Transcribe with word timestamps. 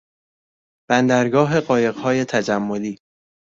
بندرگاه 0.89 1.59
قایقهای 1.59 2.25
تجملی 2.25 2.97